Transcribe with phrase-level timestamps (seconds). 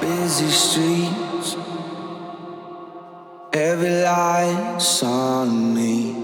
[0.00, 1.56] busy streets.
[3.52, 6.14] Every light's on me.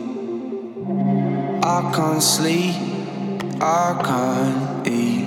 [1.62, 2.76] I can't sleep,
[3.60, 5.26] I can't eat.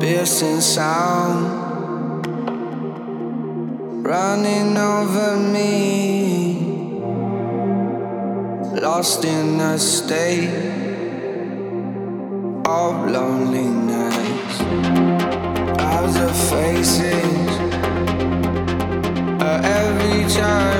[0.00, 1.66] Piercing sound
[4.06, 7.00] running over me.
[8.80, 10.48] Lost in a state
[12.64, 13.75] of loneliness
[16.06, 17.58] thousand faces
[19.42, 20.75] of every child.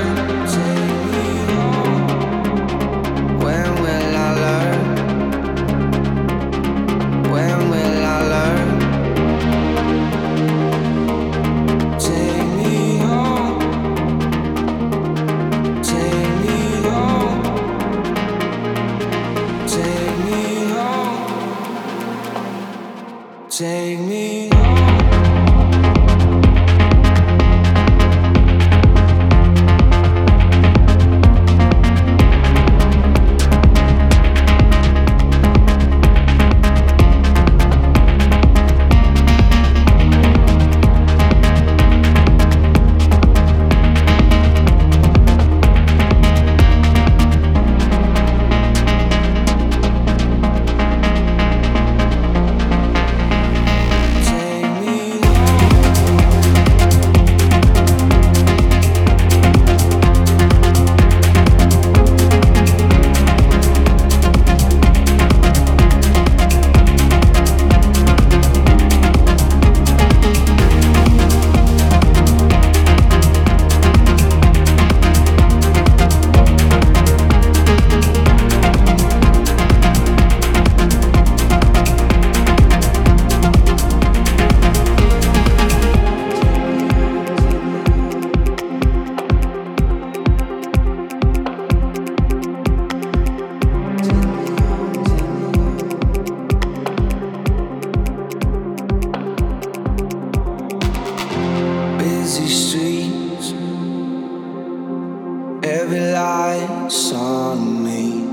[105.89, 108.25] Light's on me.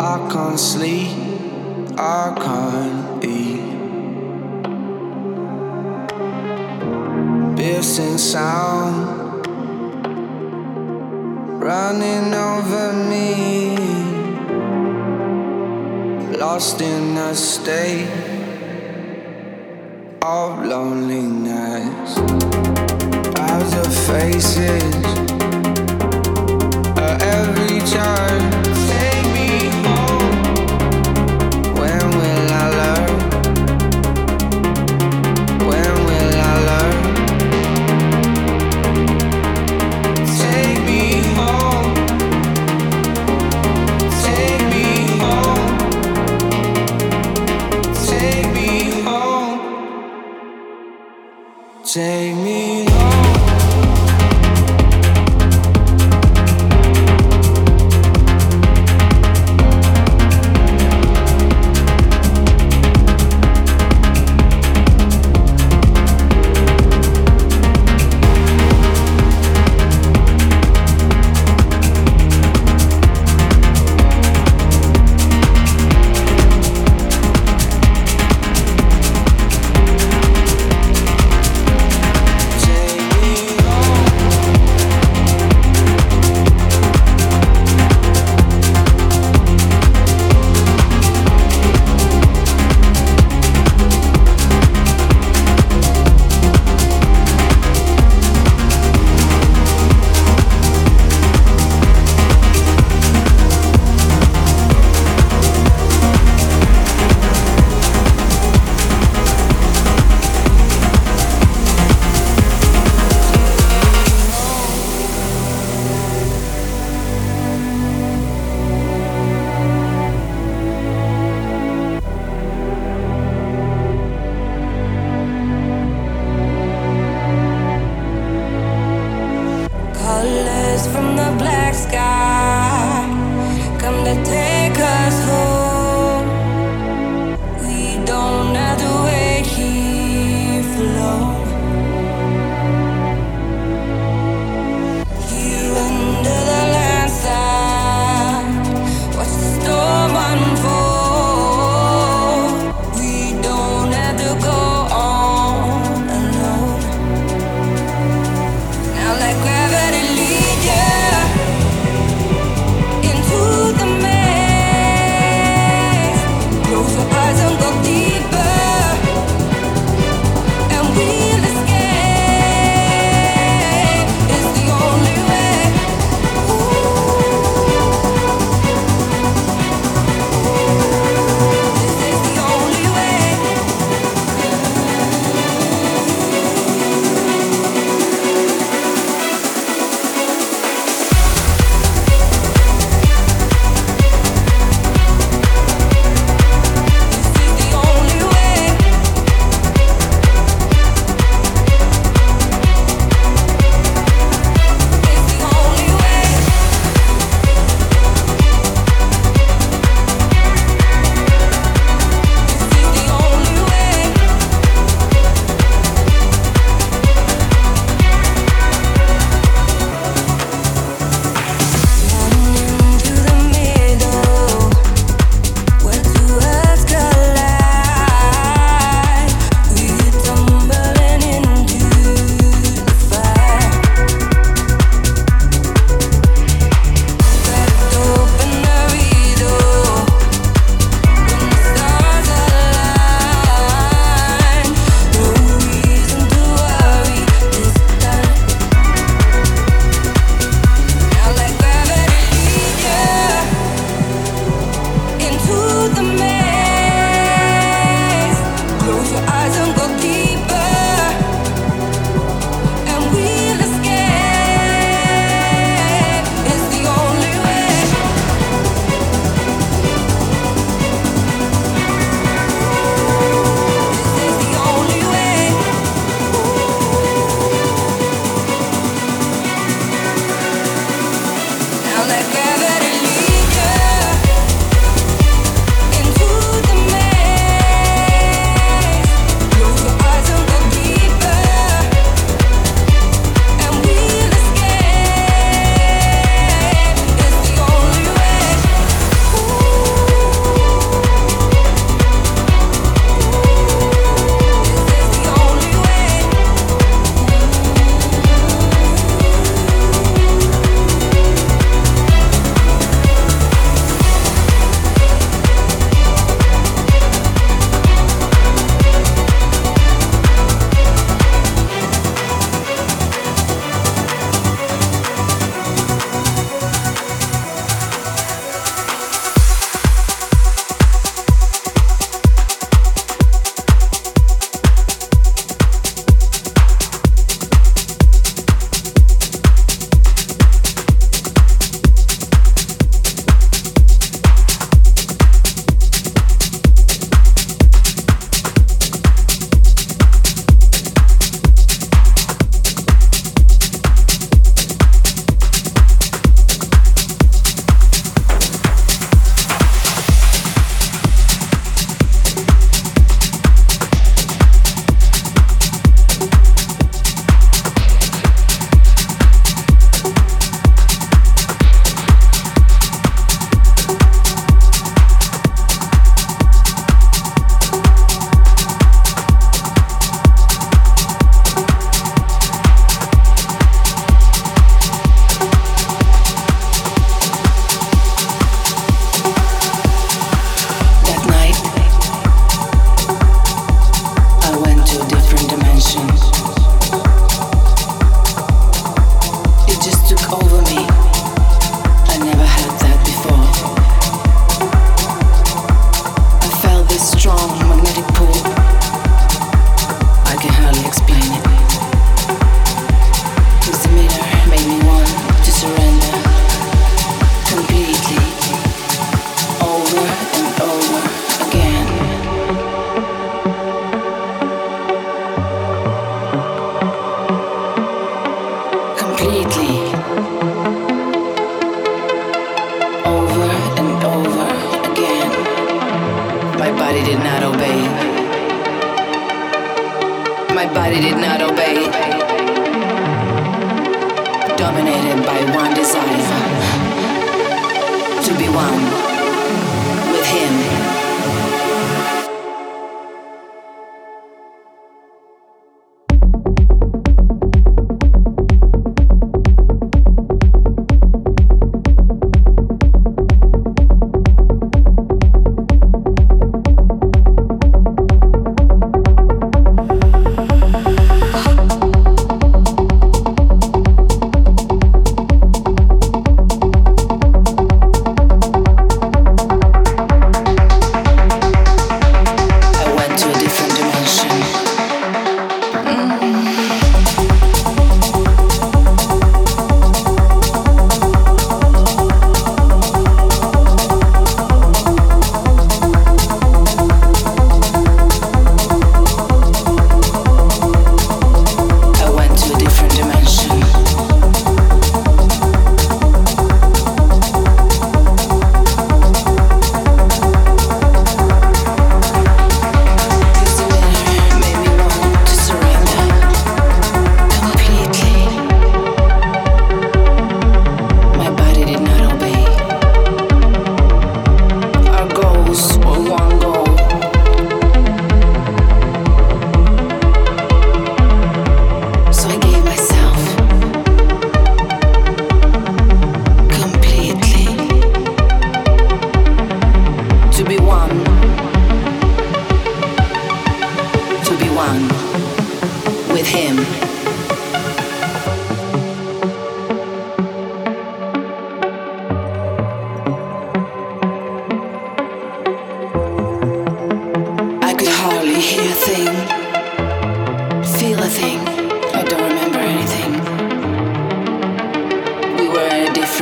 [0.00, 1.16] I can't sleep,
[1.96, 3.62] I can't eat.
[7.56, 9.46] Piercing sound
[11.62, 13.76] running over me.
[16.36, 18.10] Lost in a state
[20.20, 22.14] of loneliness.
[23.36, 24.82] Thousand faces,
[25.40, 25.51] uh,
[27.20, 28.61] every time.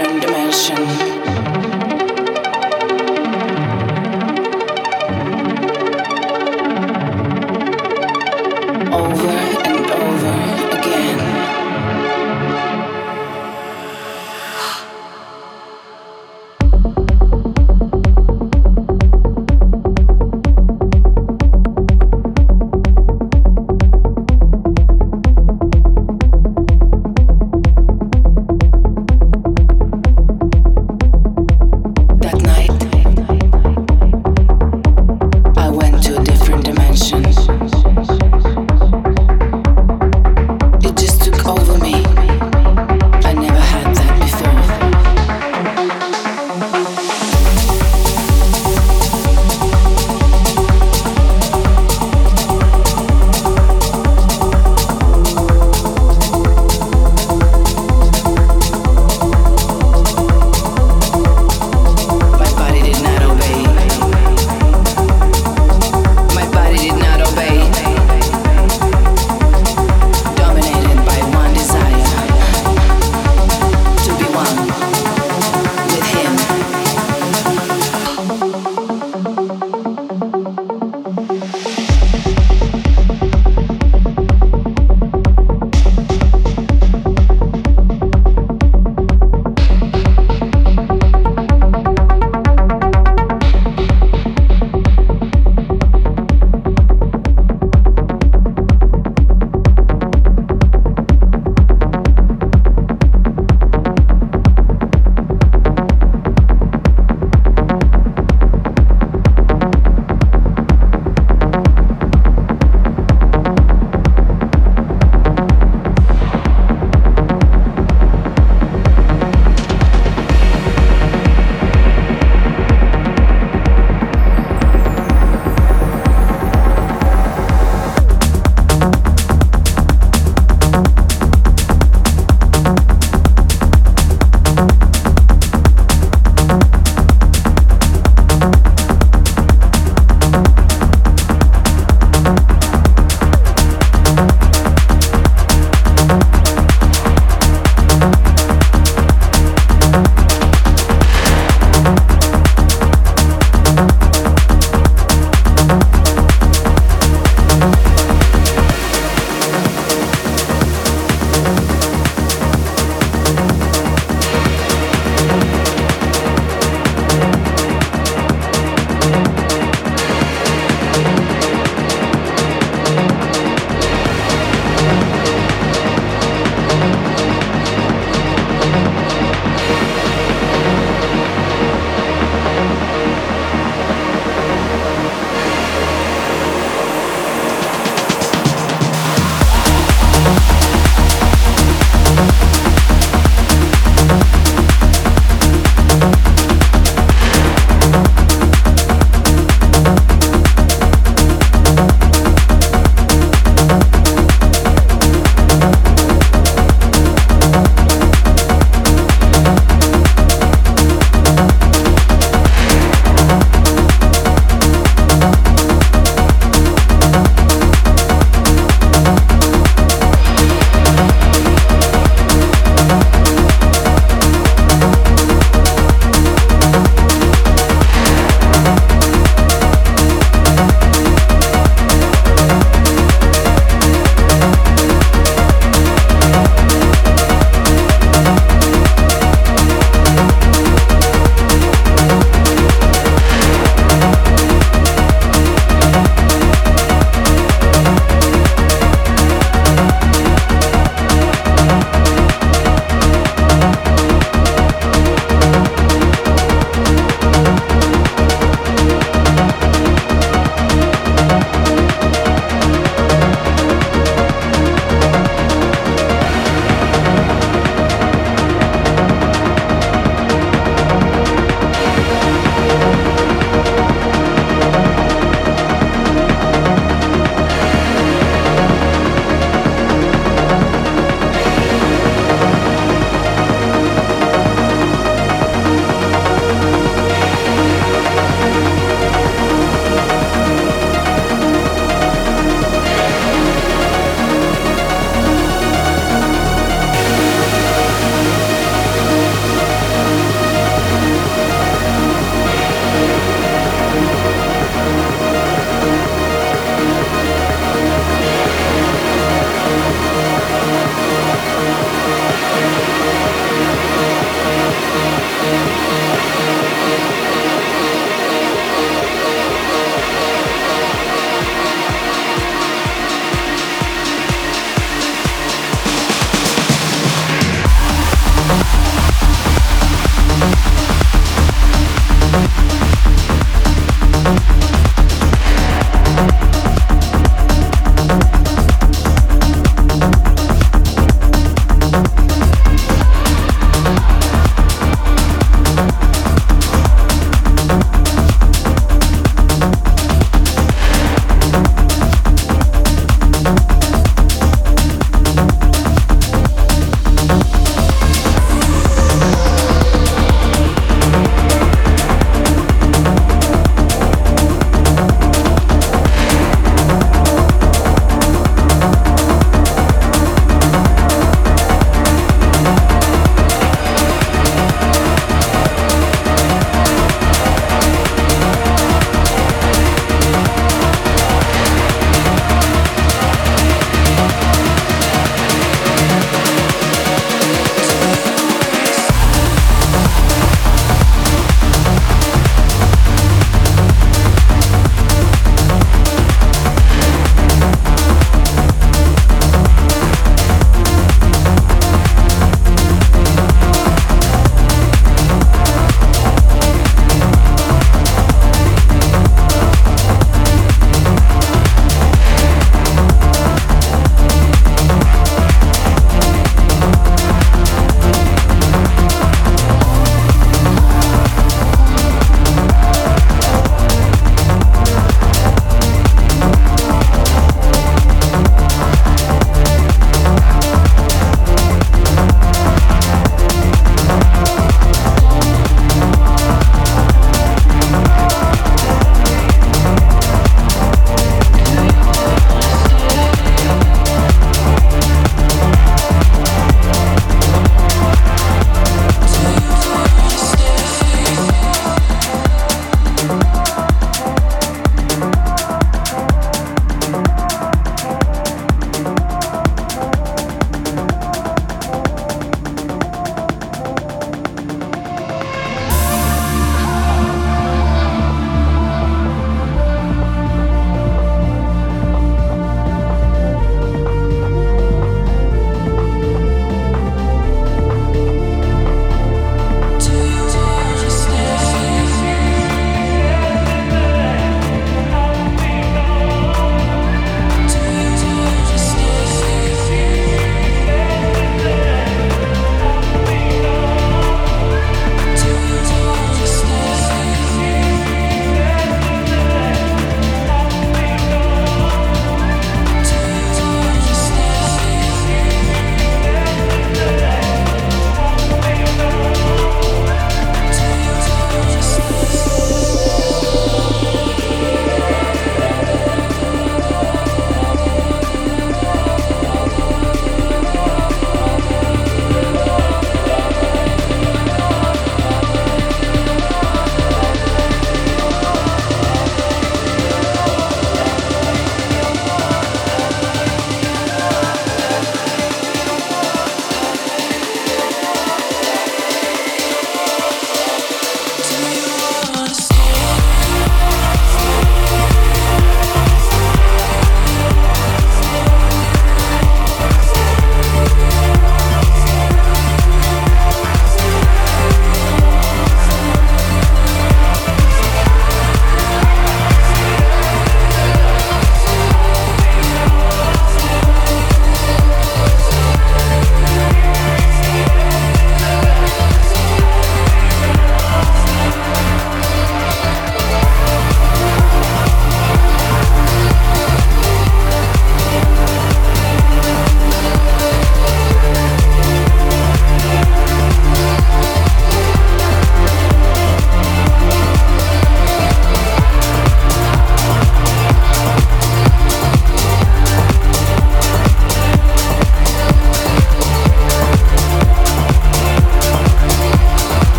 [0.00, 1.19] different dimension.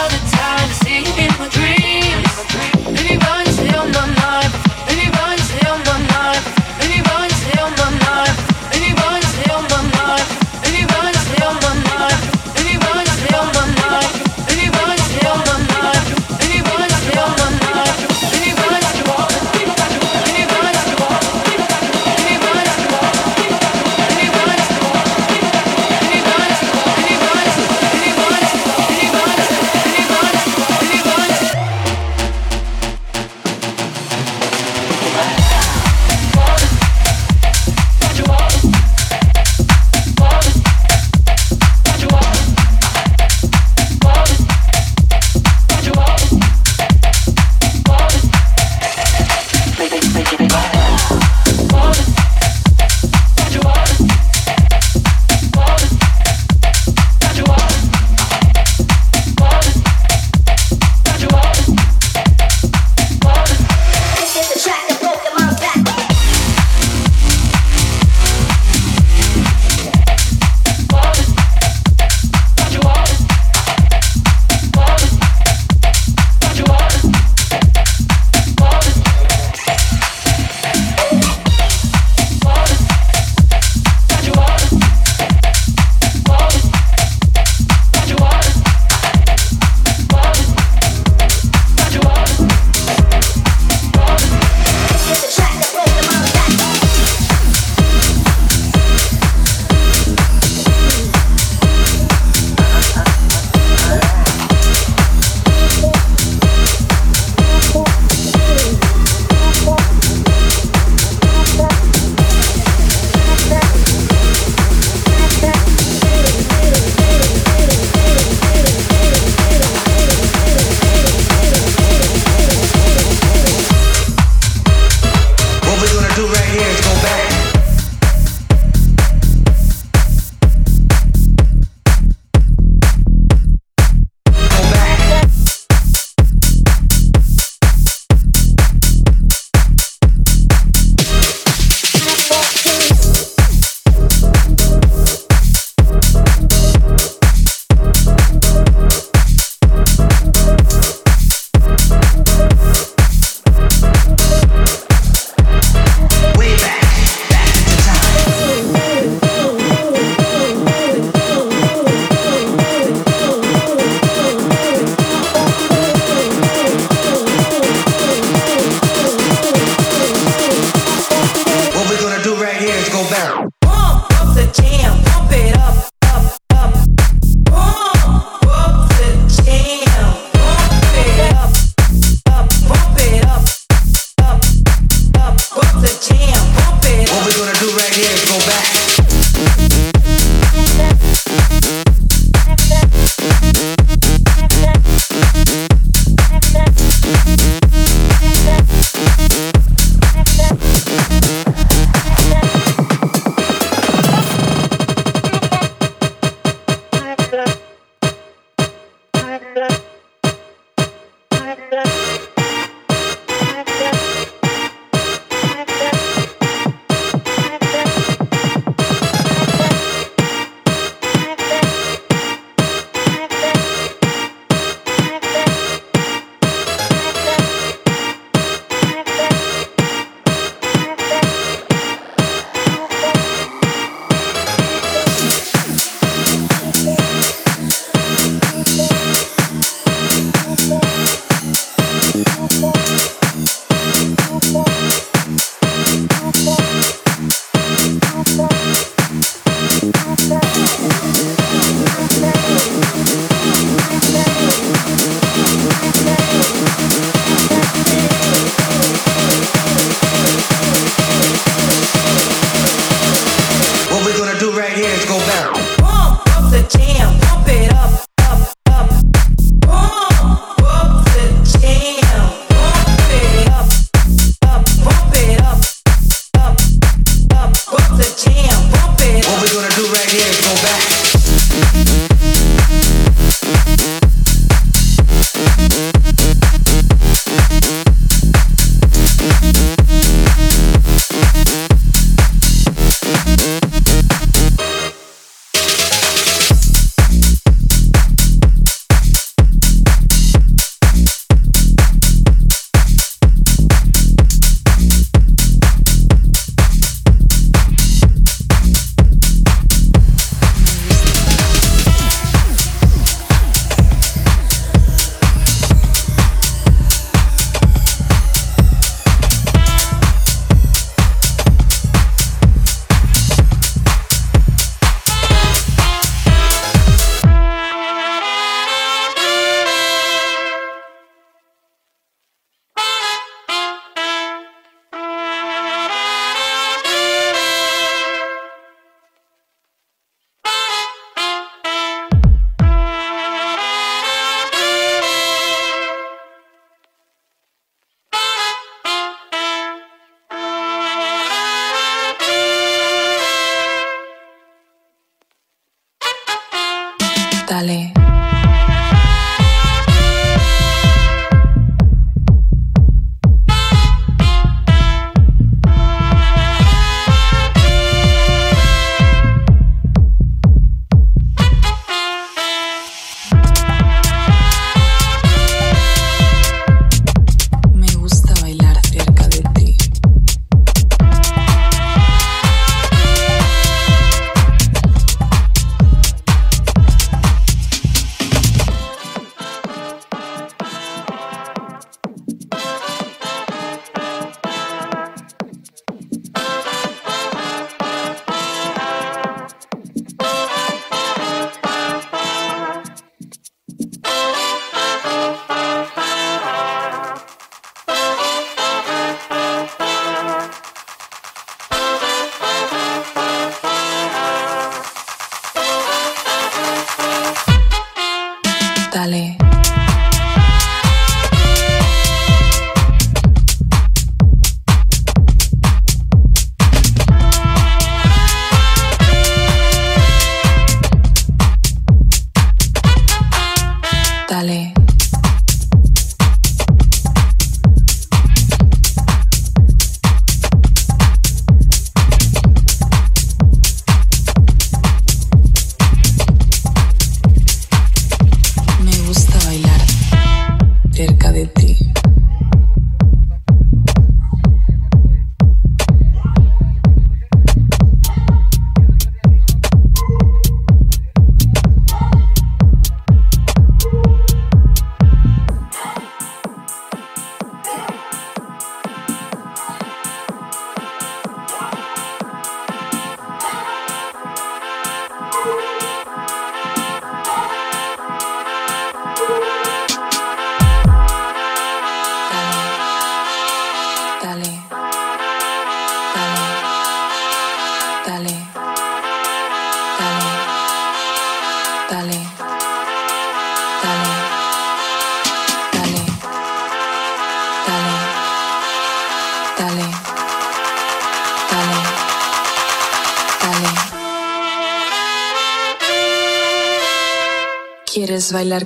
[0.00, 1.79] all the time to see in my dreams.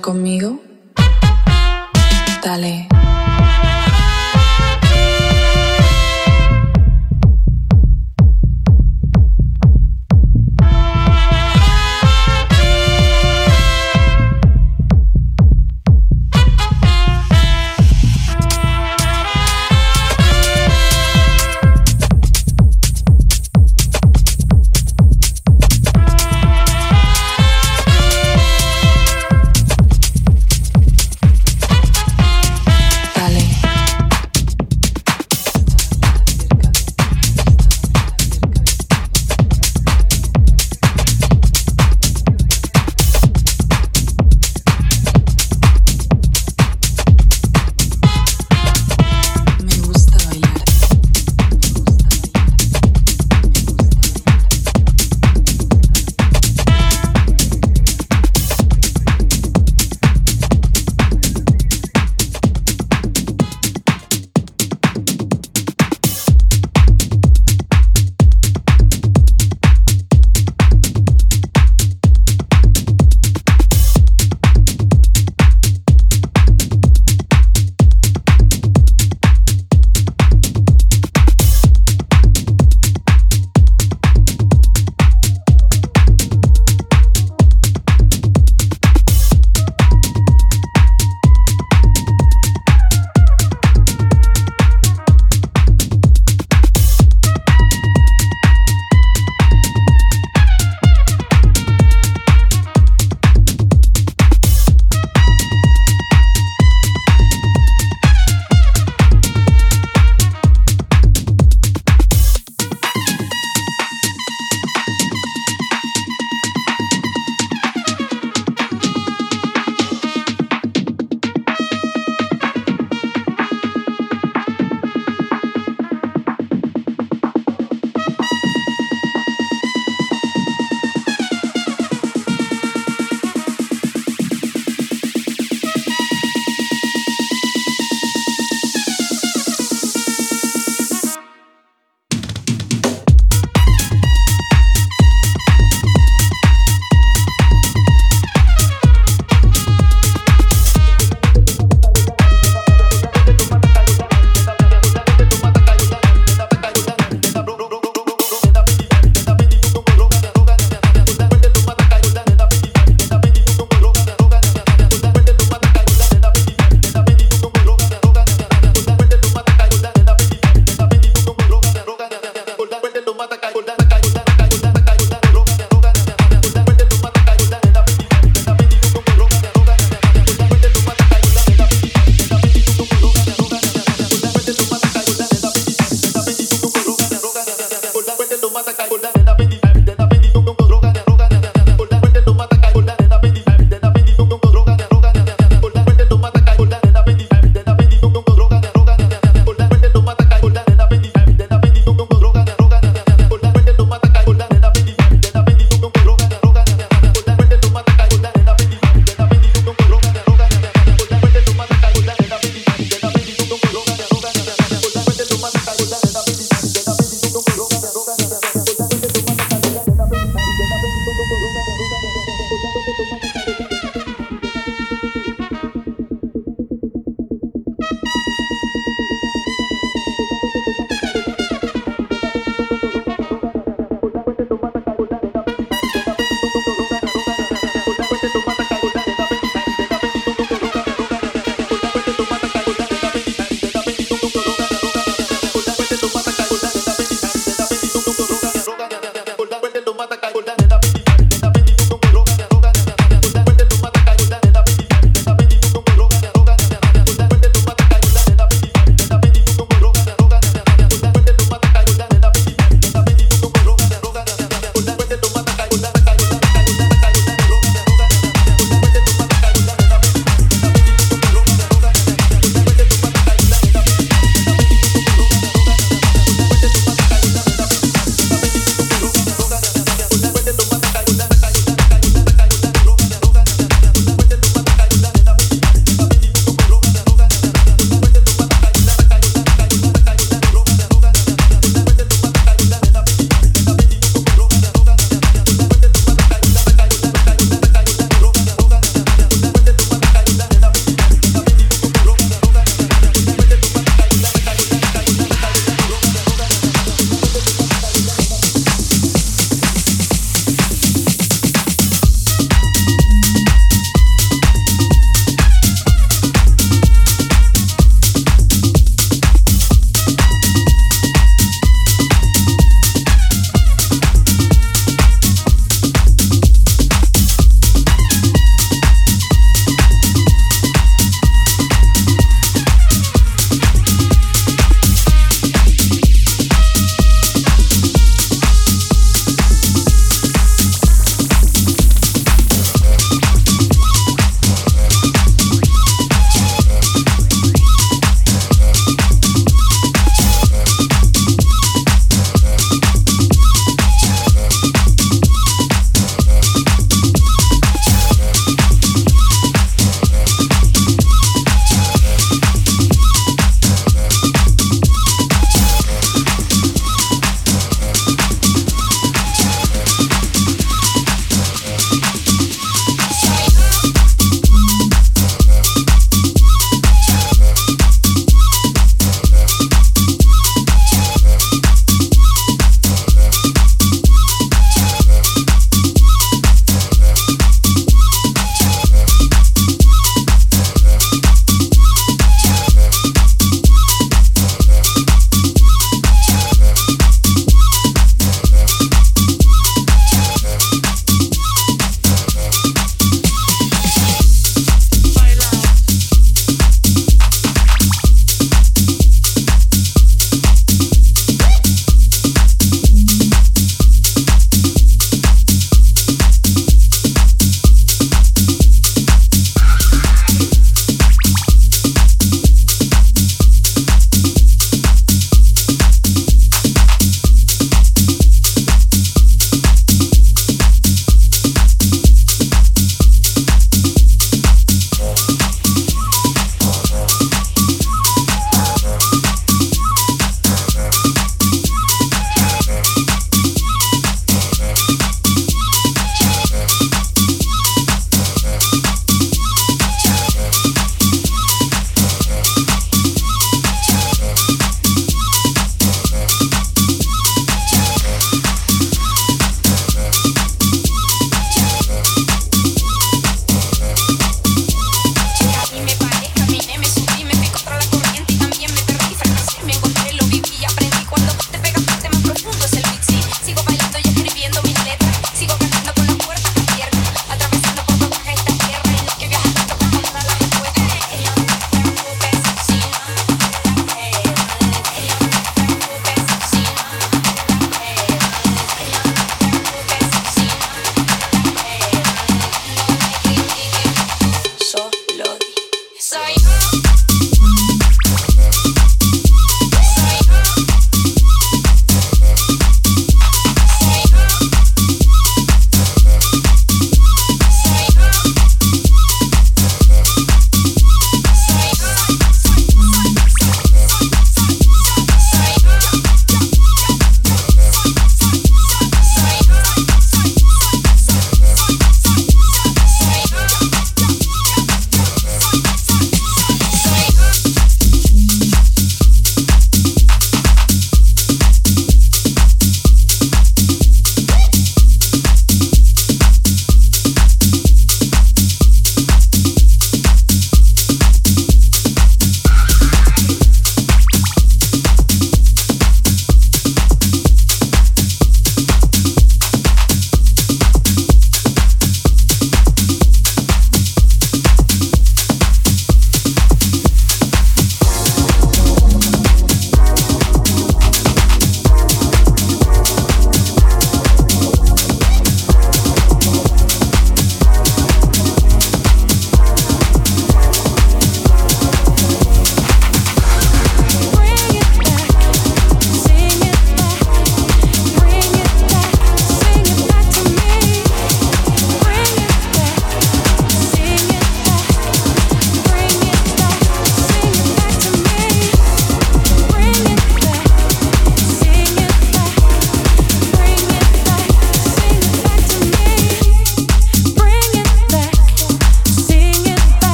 [0.00, 0.60] Conmigo?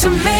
[0.00, 0.39] to me.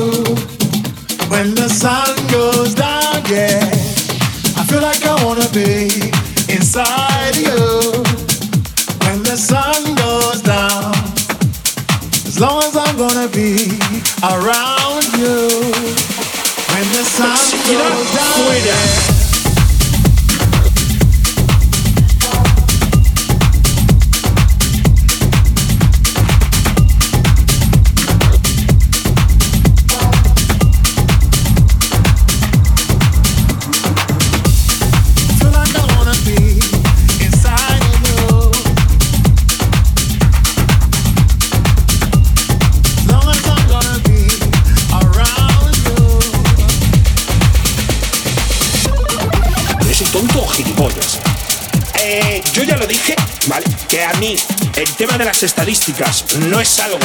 [55.29, 56.97] Estadísticas no es algo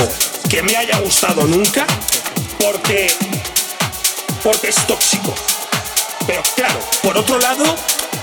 [0.48, 1.86] que me haya gustado nunca
[2.58, 3.12] porque,
[4.42, 5.34] porque es tóxico.
[6.26, 7.64] Pero claro, por otro lado,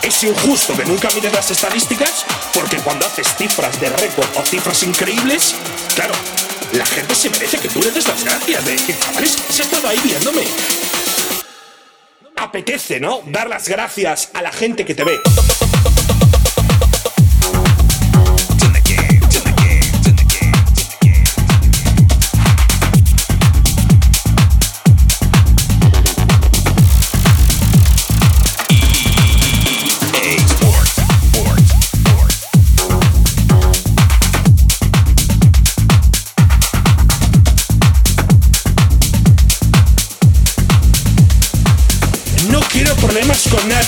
[0.02, 4.82] es injusto que nunca mires las estadísticas porque cuando haces cifras de récord o cifras
[4.84, 5.54] increíbles,
[5.96, 6.14] claro,
[6.74, 9.66] la gente se merece que tú le des las gracias de que, chavales, se ha
[9.66, 10.44] estado ahí viéndome.
[12.36, 13.22] Apetece, ¿no?
[13.28, 15.20] Dar las gracias a la gente que te ve.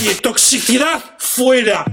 [0.06, 0.20] Nadie.
[0.20, 1.84] Toxicidad fuera.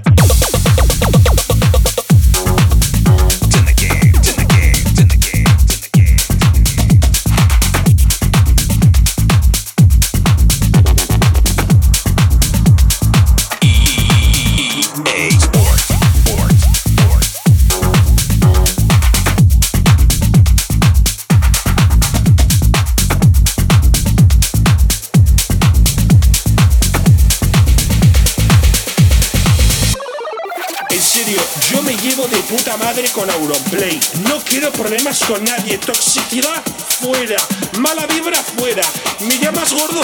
[33.32, 33.99] Con.
[34.28, 35.78] No quiero problemas con nadie.
[35.78, 36.61] Toxicidad
[36.99, 37.38] fuera.
[37.80, 38.82] Mala vibra fuera.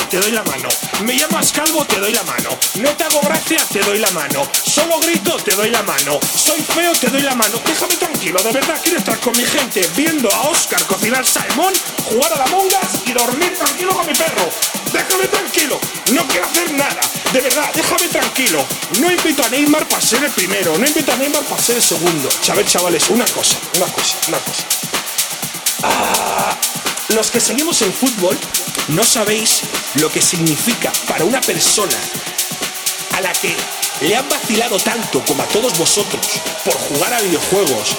[0.10, 0.70] Te doy la mano.
[1.03, 2.49] Me llamas calvo, te doy la mano.
[2.76, 4.41] No te hago gracia, te doy la mano.
[4.51, 6.20] Solo grito, te doy la mano.
[6.36, 7.62] Soy feo, te doy la mano.
[7.64, 11.74] Déjame tranquilo, de verdad quiero estar con mi gente viendo a Oscar cocinar salmón,
[12.05, 14.49] jugar a la mongas y dormir tranquilo con mi perro.
[14.91, 15.80] Déjame tranquilo,
[16.12, 17.01] no quiero hacer nada.
[17.32, 18.66] De verdad, déjame tranquilo.
[18.99, 21.84] No invito a Neymar para ser el primero, no invito a Neymar para ser el
[21.84, 22.30] segundo.
[22.30, 24.64] A chavales, una cosa, una cosa, una cosa.
[25.84, 26.57] Ah,
[27.16, 28.38] los que seguimos el fútbol
[28.89, 29.62] no sabéis
[29.95, 31.95] lo que significa para una persona
[33.16, 33.55] a la que
[34.01, 36.26] le han vacilado tanto como a todos vosotros
[36.64, 37.97] por jugar a videojuegos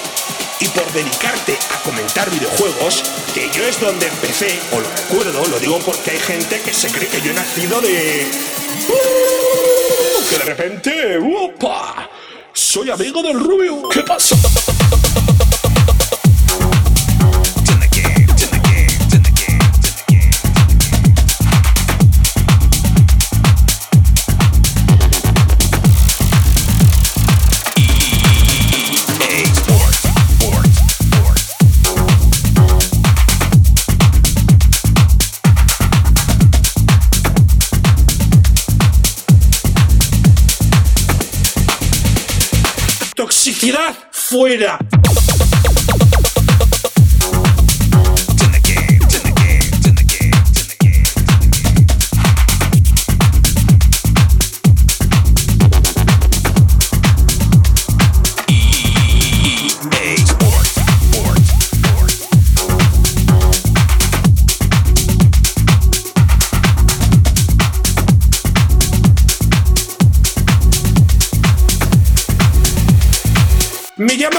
[0.59, 3.03] y por dedicarte a comentar videojuegos,
[3.33, 6.91] que yo es donde empecé, o lo recuerdo, lo digo porque hay gente que se
[6.91, 8.27] cree que yo he nacido de...
[8.87, 10.29] ¡Uh!
[10.29, 11.17] Que de repente...
[11.17, 12.09] ¡Opa!
[12.53, 13.89] Soy amigo del rubio.
[13.89, 14.03] ¿Qué
[43.41, 44.77] se tirar, fuera.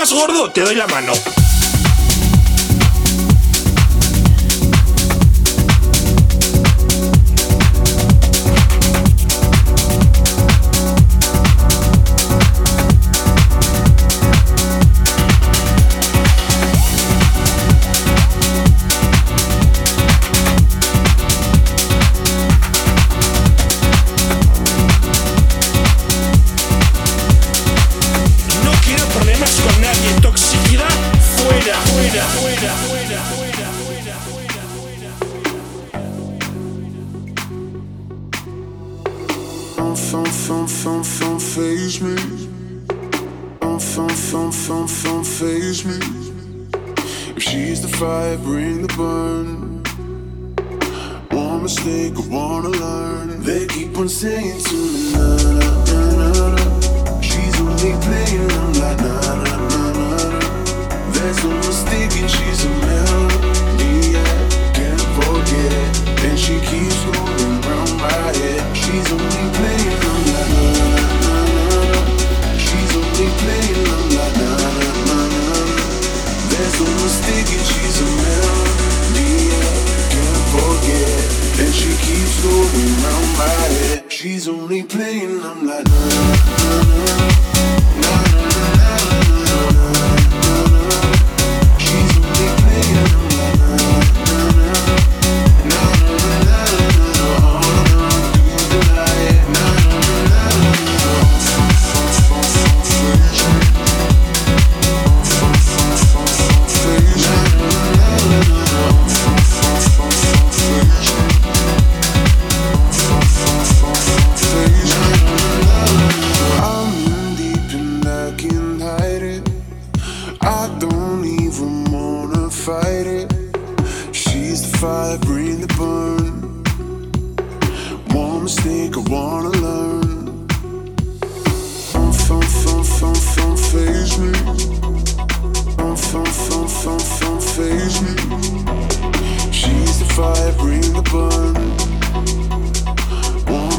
[0.03, 1.13] Llamas gordo, te doy la mano.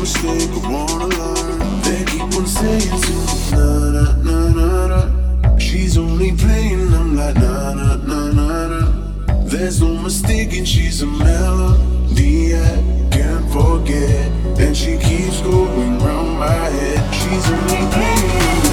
[0.04, 1.82] mistake, I wanna learn.
[1.84, 3.26] They keep on saying to me,
[3.56, 5.58] na na na na na.
[5.58, 8.82] She's only playing, I'm like, na na na na na.
[9.45, 14.28] There's no mistake, and she's a melody I can't forget.
[14.60, 18.73] And she keeps going round my head, she's only playing.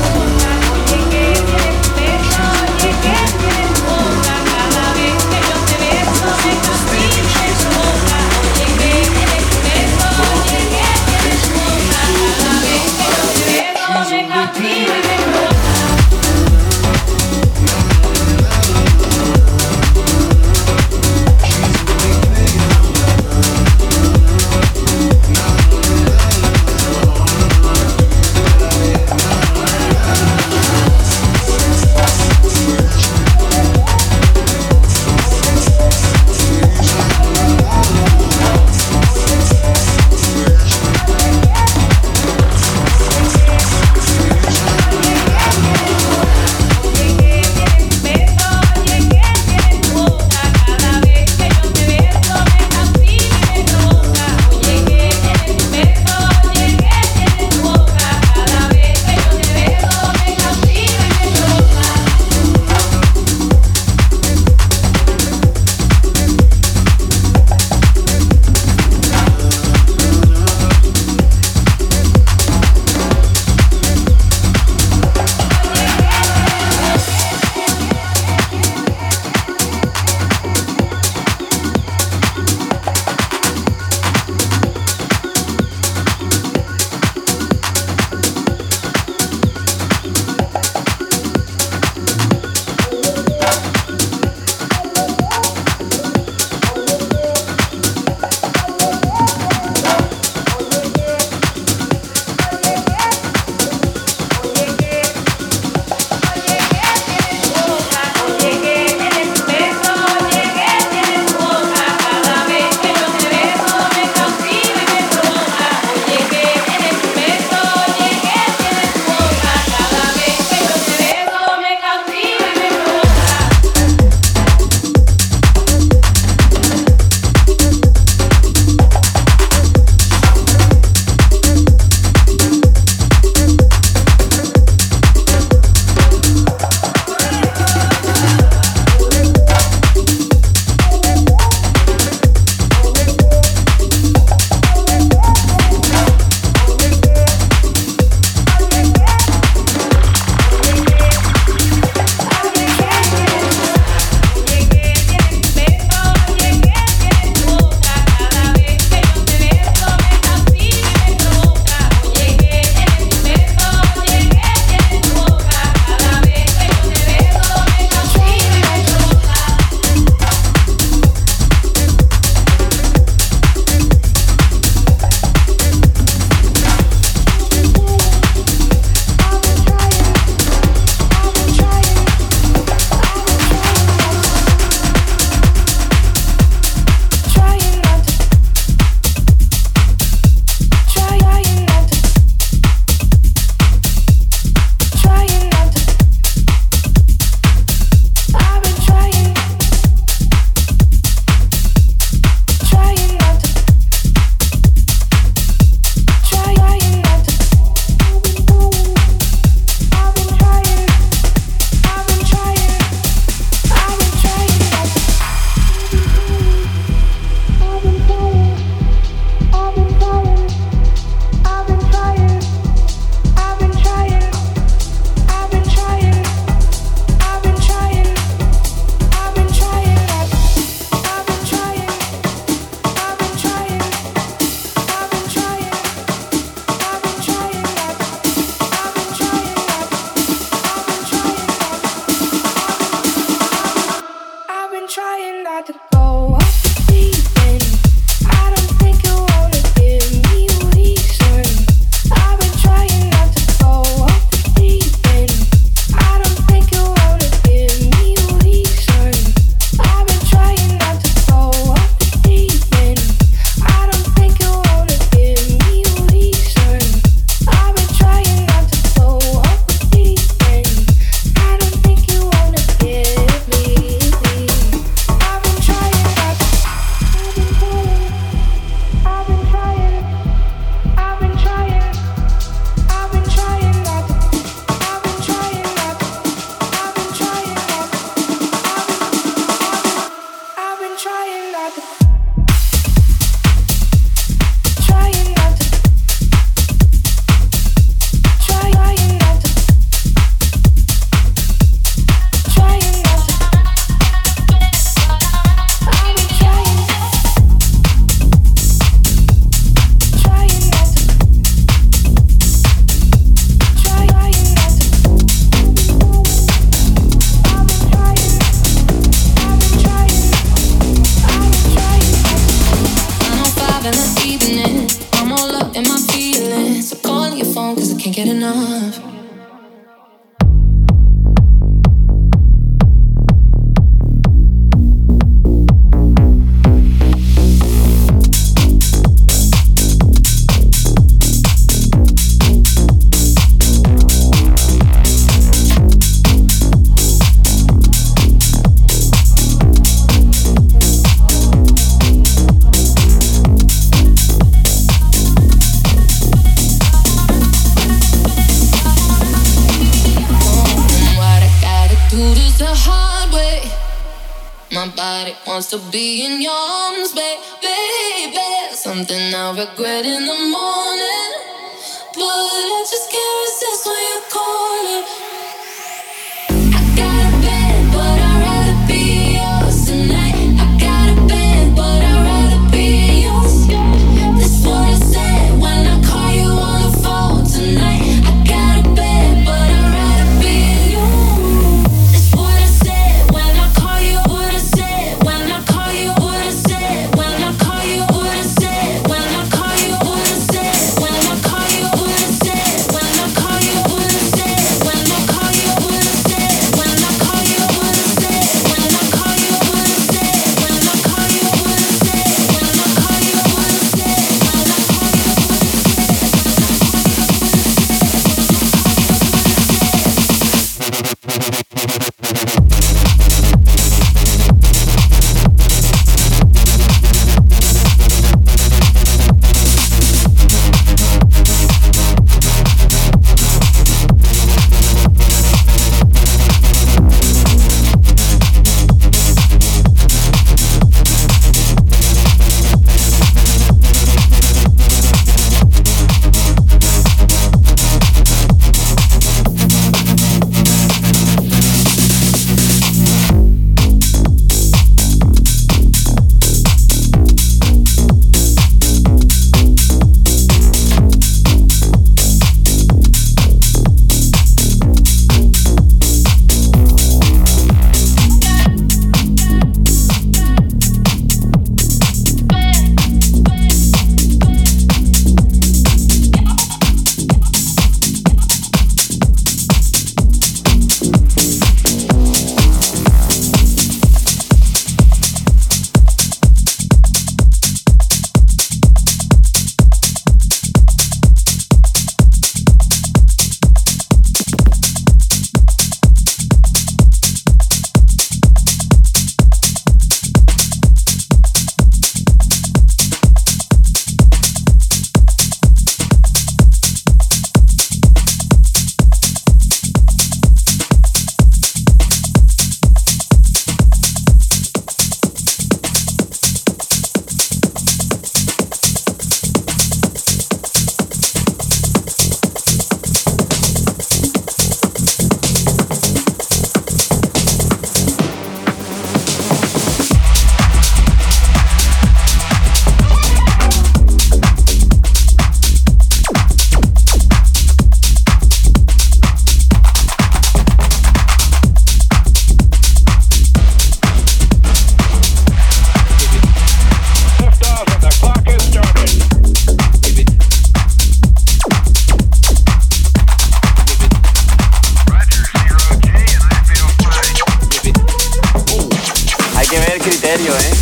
[560.41, 560.80] serio, ¿eh?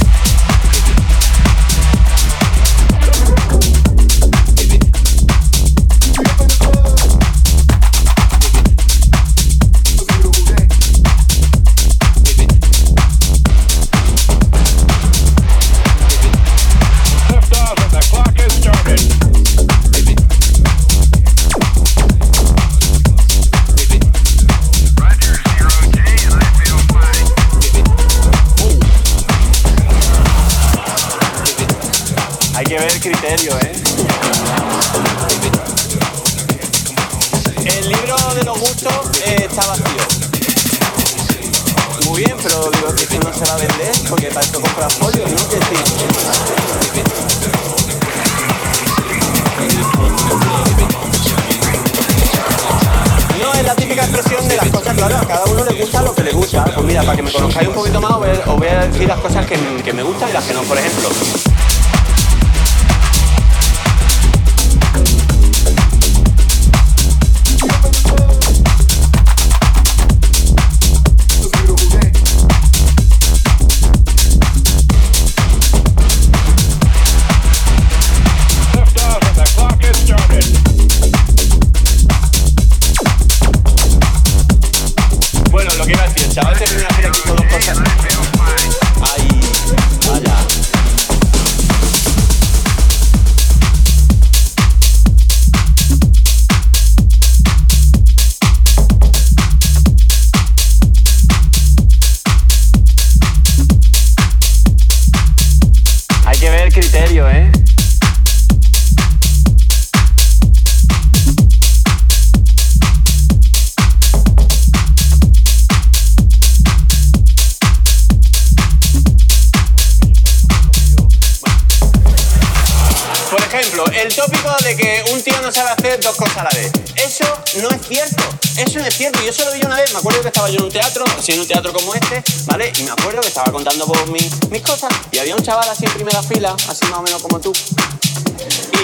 [130.39, 132.73] Estaba yo en un teatro, así en un teatro como este, ¿vale?
[132.79, 135.85] Y me acuerdo que estaba contando por mis, mis cosas y había un chaval así
[135.85, 137.53] en primera fila, así más o menos como tú.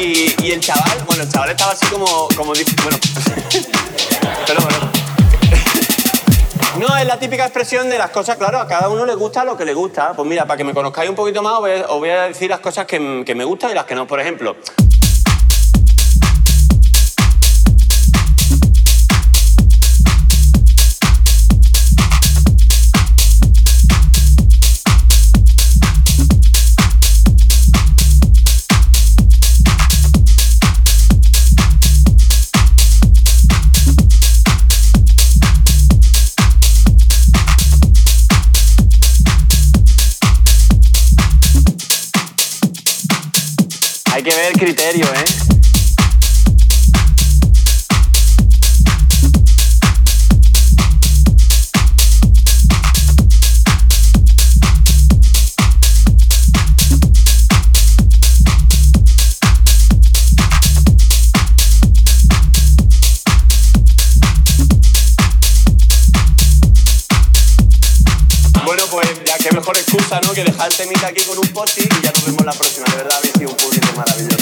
[0.01, 2.98] Y, y el chaval, bueno, el chaval estaba así como, como bueno,
[4.47, 4.93] pero bueno.
[6.89, 9.56] No, es la típica expresión de las cosas, claro, a cada uno le gusta lo
[9.56, 10.12] que le gusta.
[10.12, 12.85] Pues mira, para que me conozcáis un poquito más, os voy a, decir las cosas
[12.85, 14.09] que me gustan y las que no.
[14.09, 14.56] Por ejemplo,
[44.24, 45.24] que ver criterio, ¿eh?
[68.64, 70.32] Bueno, pues ya qué mejor excusa, ¿no?
[70.32, 72.86] Que dejar el temita aquí con un post y ya nos vemos la próxima.
[72.86, 73.14] De verdad,
[73.94, 74.34] maravilloso.